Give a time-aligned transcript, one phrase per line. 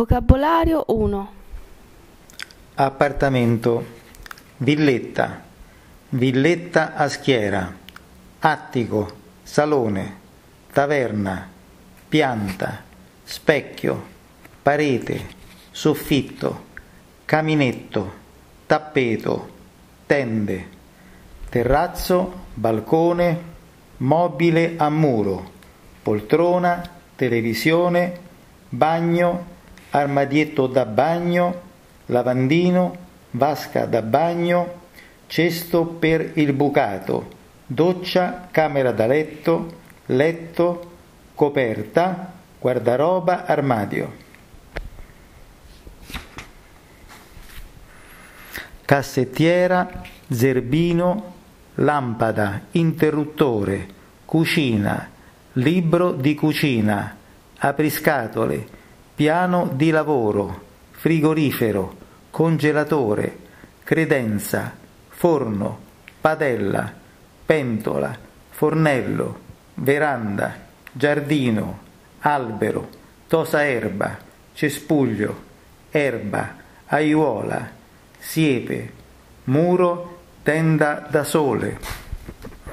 [0.00, 1.30] Vocabolario 1.
[2.76, 3.84] Appartamento.
[4.56, 5.42] Villetta.
[6.08, 7.70] Villetta a schiera.
[8.38, 9.12] Attico.
[9.42, 10.16] Salone.
[10.72, 11.46] Taverna.
[12.08, 12.82] Pianta.
[13.24, 14.02] Specchio.
[14.62, 15.26] Parete.
[15.70, 16.64] Soffitto.
[17.26, 18.12] Caminetto.
[18.64, 19.50] Tappeto.
[20.06, 20.68] Tende.
[21.50, 22.44] Terrazzo.
[22.54, 23.42] Balcone.
[23.98, 25.50] Mobile a muro.
[26.00, 26.88] Poltrona.
[27.14, 28.18] Televisione.
[28.70, 29.58] Bagno
[29.90, 31.60] armadietto da bagno,
[32.06, 32.96] lavandino,
[33.32, 34.78] vasca da bagno,
[35.26, 37.28] cesto per il bucato,
[37.66, 40.90] doccia, camera da letto, letto,
[41.34, 44.28] coperta, guardaroba, armadio.
[48.84, 51.34] Cassettiera, zerbino,
[51.74, 53.86] lampada, interruttore,
[54.24, 55.08] cucina,
[55.52, 57.16] libro di cucina,
[57.58, 58.78] apriscatole,
[59.20, 61.94] piano di lavoro, frigorifero,
[62.30, 63.36] congelatore,
[63.84, 64.74] credenza,
[65.10, 65.78] forno,
[66.18, 66.90] padella,
[67.44, 68.16] pentola,
[68.48, 69.38] fornello,
[69.74, 70.54] veranda,
[70.90, 71.80] giardino,
[72.20, 72.88] albero,
[73.28, 74.16] tosa erba,
[74.54, 75.42] cespuglio,
[75.90, 76.54] erba,
[76.86, 77.70] aiuola,
[78.16, 78.92] siepe,
[79.44, 81.99] muro, tenda da sole